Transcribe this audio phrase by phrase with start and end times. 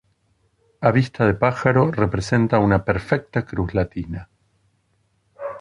[0.87, 4.29] A vista de pájaro representa una perfecta cruz latina.